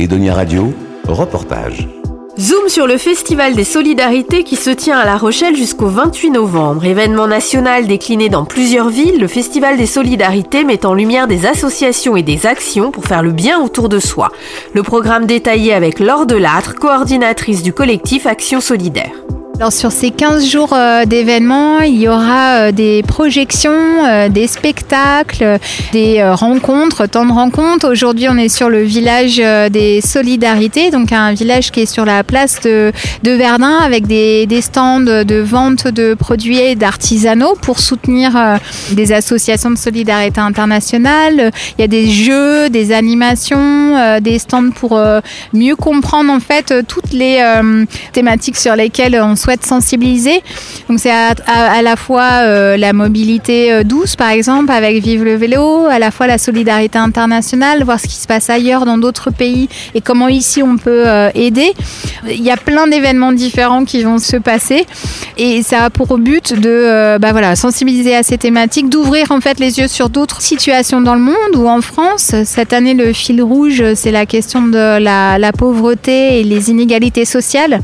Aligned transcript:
Edonia 0.00 0.32
Radio, 0.32 0.72
reportage. 1.06 1.86
Zoom 2.38 2.70
sur 2.70 2.86
le 2.86 2.96
Festival 2.96 3.54
des 3.54 3.64
Solidarités 3.64 4.44
qui 4.44 4.56
se 4.56 4.70
tient 4.70 4.98
à 4.98 5.04
La 5.04 5.18
Rochelle 5.18 5.54
jusqu'au 5.54 5.88
28 5.88 6.30
novembre. 6.30 6.86
Événement 6.86 7.26
national 7.26 7.86
décliné 7.86 8.30
dans 8.30 8.46
plusieurs 8.46 8.88
villes, 8.88 9.20
le 9.20 9.28
Festival 9.28 9.76
des 9.76 9.84
Solidarités 9.84 10.64
met 10.64 10.86
en 10.86 10.94
lumière 10.94 11.28
des 11.28 11.44
associations 11.44 12.16
et 12.16 12.22
des 12.22 12.46
actions 12.46 12.90
pour 12.92 13.04
faire 13.04 13.22
le 13.22 13.32
bien 13.32 13.60
autour 13.60 13.90
de 13.90 13.98
soi. 13.98 14.30
Le 14.72 14.82
programme 14.82 15.26
détaillé 15.26 15.74
avec 15.74 16.00
Laure 16.00 16.24
Delattre, 16.24 16.76
coordinatrice 16.76 17.62
du 17.62 17.74
collectif 17.74 18.24
Action 18.24 18.62
Solidaire. 18.62 19.12
Alors 19.60 19.74
sur 19.74 19.92
ces 19.92 20.10
15 20.10 20.46
jours 20.46 20.72
euh, 20.72 21.04
d'événements, 21.04 21.80
il 21.80 22.00
y 22.00 22.08
aura 22.08 22.54
euh, 22.54 22.72
des 22.72 23.02
projections, 23.02 24.06
euh, 24.08 24.30
des 24.30 24.46
spectacles, 24.46 25.58
des 25.92 26.24
rencontres, 26.32 27.06
tant 27.06 27.26
de 27.26 27.32
rencontres. 27.32 27.86
Aujourd'hui, 27.86 28.26
on 28.30 28.38
est 28.38 28.48
sur 28.48 28.70
le 28.70 28.80
village 28.80 29.36
des 29.70 30.00
Solidarités, 30.00 30.90
donc 30.90 31.12
un 31.12 31.34
village 31.34 31.72
qui 31.72 31.80
est 31.80 31.92
sur 31.92 32.06
la 32.06 32.24
place 32.24 32.62
de, 32.62 32.90
Verdun 33.22 33.76
avec 33.84 34.06
des, 34.06 34.48
stands 34.62 35.00
de 35.00 35.40
vente 35.40 35.88
de 35.88 36.14
produits 36.14 36.74
d'artisanaux 36.74 37.54
pour 37.60 37.80
soutenir 37.80 38.32
des 38.92 39.12
associations 39.12 39.70
de 39.70 39.76
solidarité 39.76 40.40
internationale. 40.40 41.50
Il 41.76 41.82
y 41.82 41.84
a 41.84 41.86
des 41.86 42.08
jeux, 42.08 42.70
des 42.70 42.92
animations, 42.92 44.18
des 44.20 44.38
stands 44.38 44.70
pour 44.70 44.98
mieux 45.52 45.76
comprendre 45.76 46.32
en 46.32 46.40
fait 46.40 46.86
toutes 46.86 47.12
les 47.12 47.42
thématiques 48.12 48.56
sur 48.56 48.74
lesquelles 48.74 49.20
on 49.20 49.36
souhaite 49.36 49.49
être 49.50 49.66
sensibiliser. 49.66 50.42
Donc 50.88 50.98
c'est 50.98 51.10
à, 51.10 51.82
la 51.82 51.96
fois 51.96 52.42
euh, 52.42 52.76
la 52.76 52.92
mobilité 52.92 53.72
euh, 53.72 53.82
douce, 53.84 54.16
par 54.16 54.30
exemple, 54.30 54.70
avec 54.70 55.02
Vive 55.02 55.24
le 55.24 55.36
vélo, 55.36 55.86
à 55.86 55.98
la 55.98 56.10
fois 56.10 56.26
la 56.26 56.38
solidarité 56.38 56.98
internationale, 56.98 57.84
voir 57.84 58.00
ce 58.00 58.06
qui 58.06 58.16
se 58.16 58.26
passe 58.26 58.50
ailleurs 58.50 58.84
dans 58.84 58.98
d'autres 58.98 59.30
pays 59.30 59.68
et 59.94 60.00
comment 60.00 60.28
ici 60.28 60.62
on 60.62 60.76
peut 60.76 61.04
euh, 61.06 61.30
aider. 61.34 61.72
Il 62.26 62.42
y 62.42 62.50
a 62.50 62.56
plein 62.56 62.86
d'événements 62.86 63.32
différents 63.32 63.84
qui 63.84 64.02
vont 64.02 64.18
se 64.18 64.36
passer 64.36 64.86
et 65.36 65.62
ça 65.62 65.84
a 65.84 65.90
pour 65.90 66.18
but 66.18 66.58
de 66.58 67.18
bah 67.18 67.32
voilà, 67.32 67.56
sensibiliser 67.56 68.14
à 68.14 68.22
ces 68.22 68.38
thématiques, 68.38 68.88
d'ouvrir 68.88 69.30
en 69.30 69.40
fait 69.40 69.58
les 69.58 69.78
yeux 69.78 69.88
sur 69.88 70.10
d'autres 70.10 70.42
situations 70.42 71.00
dans 71.00 71.14
le 71.14 71.20
monde 71.20 71.56
ou 71.56 71.66
en 71.66 71.80
France. 71.80 72.34
Cette 72.44 72.72
année, 72.72 72.94
le 72.94 73.12
fil 73.12 73.42
rouge, 73.42 73.82
c'est 73.94 74.10
la 74.10 74.26
question 74.26 74.62
de 74.62 74.98
la 74.98 75.52
pauvreté 75.52 76.40
et 76.40 76.44
les 76.44 76.70
inégalités 76.70 77.24
sociales. 77.24 77.80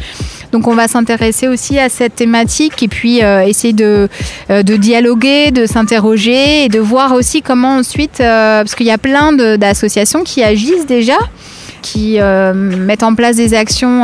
Donc 0.53 0.69
on 0.69 0.75
va 0.75 0.89
s'intéresser 0.89 1.49
aussi 1.49 1.79
à 1.79 1.89
cette 1.89 2.17
thématique 2.17 2.83
et 2.83 2.89
puis 2.89 3.23
euh, 3.23 3.43
essayer 3.43 3.73
de, 3.73 4.09
euh, 4.51 4.63
de, 4.63 4.77
dialoguer, 4.77 5.51
de 5.51 5.67
s'interroger 5.67 6.65
et 6.65 6.69
de 6.69 6.79
voir 6.79 7.13
aussi 7.13 7.43
comment 7.43 7.77
ensuite, 7.77 8.21
euh, 8.21 8.63
parce 8.63 8.75
qu'il 8.75 8.87
y 8.87 8.91
a 8.91 8.99
plein 8.99 9.33
d'associations 9.33 10.25
qui 10.25 10.43
agissent 10.43 10.87
déjà 10.87 11.19
qui 11.83 12.19
mettent 12.19 13.05
en 13.05 13.15
place 13.15 13.37
des 13.37 13.55
actions 13.55 14.03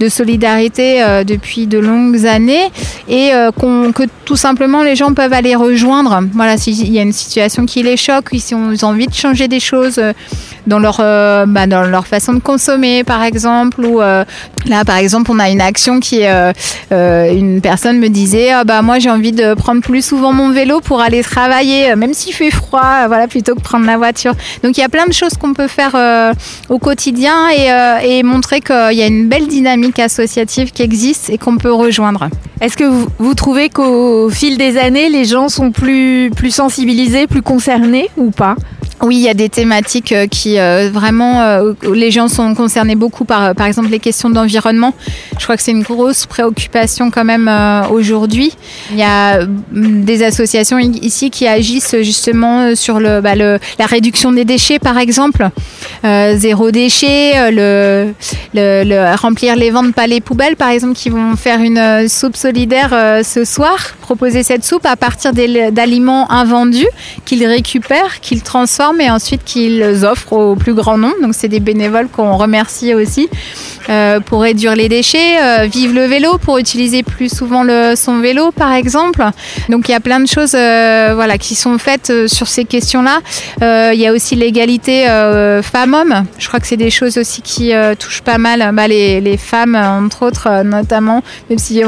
de 0.00 0.08
solidarité 0.08 1.22
depuis 1.24 1.68
de 1.68 1.78
longues 1.78 2.26
années 2.26 2.64
et 3.08 3.30
que 3.52 4.02
tout 4.24 4.34
simplement 4.34 4.82
les 4.82 4.96
gens 4.96 5.14
peuvent 5.14 5.32
aller 5.32 5.54
rejoindre. 5.54 6.24
Voilà, 6.34 6.56
s'il 6.56 6.92
y 6.92 6.98
a 6.98 7.02
une 7.02 7.12
situation 7.12 7.66
qui 7.66 7.84
les 7.84 7.96
choque, 7.96 8.30
si 8.38 8.52
on 8.52 8.72
a 8.72 8.84
envie 8.84 9.06
de 9.06 9.14
changer 9.14 9.46
des 9.46 9.60
choses 9.60 10.00
dans 10.68 10.78
leur, 10.78 10.98
bah, 10.98 11.66
dans 11.66 11.82
leur 11.82 12.06
façon 12.06 12.34
de 12.34 12.40
consommer, 12.40 13.04
par 13.04 13.22
exemple, 13.22 13.84
ou 13.84 14.00
Là, 14.66 14.84
par 14.84 14.96
exemple, 14.96 15.30
on 15.30 15.38
a 15.38 15.48
une 15.48 15.60
action 15.60 16.00
qui 16.00 16.20
est 16.20 16.30
euh, 16.30 16.52
euh, 16.92 17.32
une 17.32 17.60
personne 17.60 17.98
me 17.98 18.08
disait 18.08 18.50
ah 18.50 18.64
bah 18.64 18.82
moi 18.82 18.98
j'ai 18.98 19.08
envie 19.08 19.32
de 19.32 19.54
prendre 19.54 19.80
plus 19.80 20.04
souvent 20.04 20.32
mon 20.32 20.50
vélo 20.50 20.80
pour 20.80 21.00
aller 21.00 21.22
travailler, 21.22 21.92
euh, 21.92 21.96
même 21.96 22.12
s'il 22.12 22.34
fait 22.34 22.50
froid, 22.50 23.06
voilà 23.06 23.28
plutôt 23.28 23.54
que 23.54 23.60
prendre 23.60 23.86
la 23.86 23.96
voiture. 23.96 24.34
Donc 24.62 24.76
il 24.76 24.80
y 24.80 24.84
a 24.84 24.88
plein 24.88 25.06
de 25.06 25.12
choses 25.12 25.34
qu'on 25.40 25.54
peut 25.54 25.68
faire 25.68 25.96
au 26.68 26.78
quotidien 26.78 27.48
et, 27.50 28.22
montrer 28.22 28.60
qu'il 28.60 28.92
y 28.92 29.02
a 29.02 29.06
une 29.06 29.28
belle 29.28 29.46
dynamique 29.46 29.98
associative 29.98 30.72
qui 30.72 30.82
existe 30.82 31.30
et 31.30 31.38
qu'on 31.38 31.56
peut 31.56 31.72
rejoindre. 31.72 32.28
Est-ce 32.60 32.76
que 32.76 32.84
vous, 32.84 33.06
vous 33.18 33.34
trouvez 33.34 33.68
qu'au 33.68 34.28
fil 34.28 34.58
des 34.58 34.76
années, 34.76 35.08
les 35.08 35.24
gens 35.24 35.48
sont 35.48 35.70
plus, 35.70 36.30
plus 36.34 36.50
sensibilisés, 36.50 37.26
plus 37.26 37.42
concernés 37.42 38.10
ou 38.16 38.30
pas? 38.30 38.56
Oui, 39.02 39.16
il 39.16 39.22
y 39.22 39.28
a 39.28 39.34
des 39.34 39.48
thématiques 39.48 40.12
euh, 40.12 40.26
qui 40.26 40.58
euh, 40.58 40.90
vraiment, 40.92 41.42
euh, 41.42 41.72
les 41.94 42.10
gens 42.10 42.26
sont 42.26 42.54
concernés 42.54 42.96
beaucoup 42.96 43.24
par, 43.24 43.54
par 43.54 43.66
exemple, 43.66 43.90
les 43.90 44.00
questions 44.00 44.28
d'environnement. 44.28 44.92
Je 45.38 45.44
crois 45.44 45.56
que 45.56 45.62
c'est 45.62 45.70
une 45.70 45.82
grosse 45.82 46.26
préoccupation 46.26 47.10
quand 47.10 47.24
même 47.24 47.50
aujourd'hui. 47.90 48.52
Il 48.90 48.98
y 48.98 49.02
a 49.02 49.44
mm, 49.44 50.04
des 50.04 50.22
associations 50.24 50.78
ici 50.78 51.30
qui 51.30 51.46
agissent 51.46 51.94
justement 52.02 52.74
sur 52.74 52.98
le, 52.98 53.20
bah, 53.20 53.36
le 53.36 53.58
la 53.78 53.86
réduction 53.86 54.32
des 54.32 54.44
déchets, 54.44 54.78
par 54.78 54.98
exemple, 54.98 55.48
zéro 56.02 56.70
déchet, 56.70 57.50
le, 57.52 59.14
remplir 59.16 59.56
les 59.56 59.70
ventes, 59.70 59.94
pas 59.94 60.06
les 60.06 60.20
poubelles, 60.20 60.56
par 60.56 60.70
exemple, 60.70 60.94
qui 60.94 61.10
vont 61.10 61.36
faire 61.36 61.60
une 61.60 62.08
soupe 62.08 62.36
solidaire 62.36 62.90
ce 63.24 63.44
soir, 63.44 63.76
proposer 64.00 64.42
cette 64.42 64.64
soupe 64.64 64.86
à 64.86 64.96
partir 64.96 65.32
d'aliments 65.32 66.30
invendus 66.30 66.88
qu'ils 67.24 67.46
récupèrent, 67.46 68.20
qu'ils 68.20 68.42
transforment 68.42 68.87
mais 68.92 69.10
ensuite 69.10 69.44
qu'ils 69.44 70.04
offrent 70.04 70.32
au 70.32 70.56
plus 70.56 70.74
grand 70.74 70.98
nombre. 70.98 71.16
Donc 71.22 71.34
c'est 71.34 71.48
des 71.48 71.60
bénévoles 71.60 72.08
qu'on 72.08 72.36
remercie 72.36 72.94
aussi 72.94 73.28
euh, 73.88 74.20
pour 74.20 74.42
réduire 74.42 74.76
les 74.76 74.88
déchets, 74.88 75.40
euh, 75.40 75.66
vive 75.66 75.94
le 75.94 76.04
vélo 76.04 76.36
pour 76.38 76.58
utiliser 76.58 77.02
plus 77.02 77.34
souvent 77.34 77.64
son 77.96 78.20
vélo 78.20 78.50
par 78.52 78.72
exemple. 78.72 79.24
Donc 79.68 79.88
il 79.88 79.92
y 79.92 79.94
a 79.94 80.00
plein 80.00 80.20
de 80.20 80.26
choses 80.26 80.54
euh, 80.54 81.12
voilà, 81.14 81.38
qui 81.38 81.54
sont 81.54 81.78
faites 81.78 82.12
sur 82.26 82.48
ces 82.48 82.64
questions-là. 82.64 83.20
il 83.92 83.98
y 83.98 84.06
a 84.06 84.12
aussi 84.12 84.34
l'égalité 84.34 85.06
femmes-hommes. 85.62 86.24
Je 86.38 86.48
crois 86.48 86.60
que 86.60 86.66
c'est 86.66 86.76
des 86.76 86.90
choses 86.90 87.16
aussi 87.18 87.42
qui 87.42 87.72
touchent 87.98 88.22
pas 88.22 88.38
mal 88.38 88.70
bah, 88.74 88.88
les, 88.88 89.20
les, 89.20 89.36
femmes, 89.36 89.74
entre 89.74 90.26
autres 90.26 90.62
notamment, 90.64 91.22
même 91.48 91.58
s'il 91.58 91.78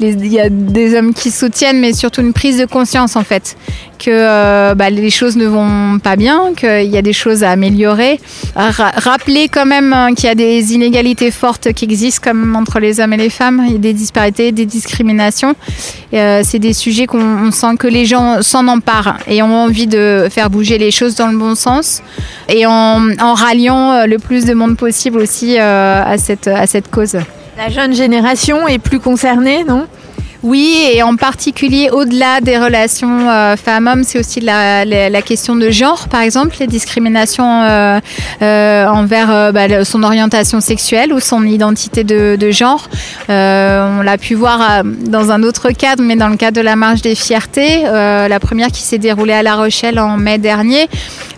il 0.00 0.26
y 0.26 0.40
a 0.40 0.48
des 0.50 0.96
hommes 0.96 1.14
qui 1.14 1.30
soutiennent, 1.30 1.80
mais 1.80 1.92
surtout 1.92 2.20
une 2.20 2.32
prise 2.32 2.58
de 2.58 2.66
conscience 2.66 3.16
en 3.16 3.24
fait 3.24 3.56
que 3.98 4.74
bah, 4.74 4.90
les 4.90 5.10
choses 5.10 5.36
ne 5.36 5.46
vont 5.46 5.98
pas 5.98 6.16
bien, 6.16 6.52
qu'il 6.56 6.90
y 6.90 6.96
a 6.96 7.02
des 7.02 7.12
choses 7.12 7.42
à 7.42 7.50
améliorer. 7.50 8.20
rappeler 8.54 9.48
quand 9.48 9.66
même 9.66 9.92
hein, 9.92 10.14
qu'il 10.14 10.26
y 10.26 10.32
a 10.32 10.34
des 10.34 10.74
inégalités 10.74 11.30
fortes 11.30 11.72
qui 11.72 11.84
existent 11.84 12.30
comme 12.30 12.56
entre 12.56 12.80
les 12.80 13.00
hommes 13.00 13.12
et 13.12 13.16
les 13.16 13.30
femmes, 13.30 13.62
il 13.66 13.72
y 13.72 13.76
a 13.76 13.78
des 13.78 13.92
disparités, 13.92 14.52
des 14.52 14.66
discriminations. 14.66 15.54
Euh, 16.12 16.42
c'est 16.44 16.58
des 16.58 16.72
sujets 16.72 17.06
qu'on 17.06 17.50
sent 17.50 17.76
que 17.78 17.88
les 17.88 18.04
gens 18.04 18.42
s'en 18.42 18.68
emparent 18.68 19.18
et 19.26 19.42
ont 19.42 19.56
envie 19.56 19.86
de 19.86 20.28
faire 20.30 20.50
bouger 20.50 20.78
les 20.78 20.90
choses 20.90 21.16
dans 21.16 21.28
le 21.28 21.36
bon 21.36 21.54
sens 21.54 22.02
et 22.48 22.66
en, 22.66 23.00
ralliant 23.34 23.92
euh, 23.92 24.06
le 24.06 24.18
plus 24.18 24.44
de 24.44 24.54
monde 24.54 24.76
possible 24.76 25.18
aussi 25.18 25.58
euh, 25.58 26.02
à, 26.04 26.18
cette, 26.18 26.46
à 26.46 26.66
cette 26.66 26.90
cause. 26.90 27.16
La 27.56 27.68
jeune 27.68 27.94
génération 27.94 28.66
est 28.68 28.78
plus 28.78 29.00
concernée, 29.00 29.64
non? 29.64 29.86
Oui, 30.44 30.76
et 30.92 31.02
en 31.02 31.16
particulier 31.16 31.88
au-delà 31.90 32.42
des 32.42 32.58
relations 32.58 33.30
euh, 33.30 33.56
femmes-hommes, 33.56 34.04
c'est 34.04 34.18
aussi 34.18 34.42
la, 34.42 34.84
question 35.22 35.56
de 35.56 35.70
genre, 35.70 36.06
par 36.08 36.20
exemple, 36.20 36.56
les 36.60 36.66
discriminations 36.66 37.62
euh, 37.62 37.98
euh, 38.42 38.86
envers 38.86 39.52
bah, 39.54 39.86
son 39.86 40.02
orientation 40.02 40.60
sexuelle 40.60 41.14
ou 41.14 41.20
son 41.20 41.46
identité 41.46 42.04
de, 42.04 42.36
de 42.38 42.50
genre. 42.50 42.90
on 43.30 44.02
l'a 44.02 44.18
pu 44.18 44.34
voir 44.34 44.84
dans 44.84 45.30
un 45.30 45.42
autre 45.44 45.70
cadre, 45.70 46.02
mais 46.02 46.14
dans 46.14 46.28
le 46.28 46.36
cadre 46.36 46.58
de 46.58 46.62
la 46.62 46.76
marche 46.76 47.00
des 47.00 47.14
fiertés, 47.14 47.84
la 47.84 48.38
première 48.38 48.68
qui 48.68 48.82
s'est 48.82 48.98
déroulée 48.98 49.32
à 49.32 49.42
La 49.42 49.54
Rochelle 49.54 49.98
en 49.98 50.18
mai 50.18 50.36
dernier. 50.36 50.88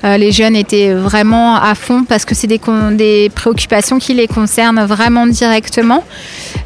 les 0.03 0.33
jeunes 0.33 0.56
étaient 0.56 0.93
vraiment 0.93 1.55
à 1.55 1.77
fond 1.77 2.03
parce 2.03 2.25
que 2.25 2.34
c'est 2.34 2.49
des, 2.49 2.61
des 2.93 3.31
préoccupations 3.33 4.00
qui 4.00 4.15
les 4.15 4.27
concernent 4.27 4.84
vraiment 4.84 5.28
directement. 5.28 6.03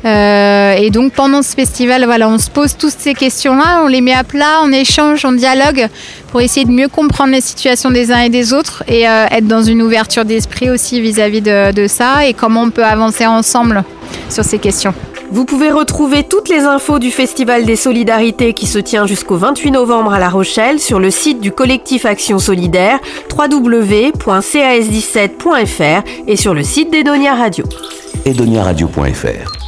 et 0.05 0.89
donc 0.91 1.13
pendant 1.13 1.43
ce 1.43 1.55
festival, 1.55 2.07
voilà, 2.07 2.30
on 2.31 2.39
se 2.39 2.51
pose 2.51 2.77
toutes 2.77 2.95
ces 2.97 3.15
questions-là, 3.15 3.83
on 3.85 3.89
les 3.89 4.01
met 4.01 4.15
à 4.15 4.25
plat, 4.25 4.61
on 4.63 4.73
échange, 4.73 5.25
on 5.25 5.33
dialogue 5.33 5.89
pour 6.31 6.41
essayer 6.41 6.65
de 6.65 6.71
mieux 6.71 6.89
comprendre 6.89 7.33
les 7.33 7.41
situations 7.41 7.91
des 7.91 8.13
uns 8.13 8.21
et 8.21 8.29
des 8.29 8.53
autres 8.53 8.85
et 8.87 9.09
euh, 9.09 9.27
être 9.31 9.47
dans 9.47 9.63
une 9.63 9.83
ouverture 9.83 10.25
d'esprit 10.25 10.71
aussi 10.71 11.01
vis-à-vis 11.01 11.41
de, 11.41 11.73
de 11.73 11.87
ça 11.87 12.27
et 12.27 12.35
comment 12.35 12.63
on 12.63 12.71
peut 12.71 12.85
avancer 12.85 13.27
ensemble 13.27 13.85
sur 14.29 14.45
ces 14.45 14.59
questions. 14.59 14.95
Vous 15.33 15.45
pouvez 15.45 15.71
retrouver 15.71 16.25
toutes 16.25 16.49
les 16.49 16.65
infos 16.65 16.99
du 16.99 17.13
Festival 17.13 17.65
des 17.65 17.77
Solidarités 17.77 18.53
qui 18.53 18.67
se 18.67 18.81
tient 18.81 19.07
jusqu'au 19.07 19.37
28 19.37 19.71
novembre 19.71 20.13
à 20.13 20.19
La 20.19 20.29
Rochelle 20.29 20.81
sur 20.81 20.99
le 20.99 21.11
site 21.11 21.41
du 21.41 21.53
collectif 21.53 22.05
Action 22.05 22.41
Solidaire 22.41 22.99
www.cas17.fr 23.37 26.03
et 26.27 26.37
sur 26.37 26.53
le 26.53 26.65
site 26.65 26.91
d'Edonia 26.91 27.35
Radio. 27.35 27.65
edoniaradio.fr 28.25 29.60